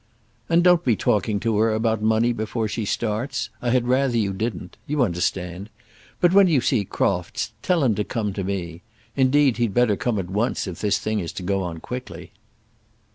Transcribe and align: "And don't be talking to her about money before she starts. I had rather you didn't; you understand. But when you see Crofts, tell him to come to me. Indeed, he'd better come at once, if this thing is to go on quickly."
"And 0.49 0.63
don't 0.63 0.83
be 0.83 0.95
talking 0.95 1.39
to 1.41 1.59
her 1.59 1.71
about 1.71 2.01
money 2.01 2.33
before 2.33 2.67
she 2.67 2.85
starts. 2.85 3.51
I 3.61 3.69
had 3.69 3.87
rather 3.87 4.17
you 4.17 4.33
didn't; 4.33 4.75
you 4.87 5.03
understand. 5.03 5.69
But 6.19 6.33
when 6.33 6.47
you 6.47 6.59
see 6.59 6.85
Crofts, 6.85 7.51
tell 7.61 7.83
him 7.83 7.93
to 7.93 8.03
come 8.03 8.33
to 8.33 8.43
me. 8.43 8.81
Indeed, 9.15 9.57
he'd 9.57 9.75
better 9.75 9.95
come 9.95 10.17
at 10.17 10.27
once, 10.31 10.65
if 10.65 10.81
this 10.81 10.97
thing 10.97 11.19
is 11.19 11.31
to 11.33 11.43
go 11.43 11.61
on 11.61 11.81
quickly." 11.81 12.31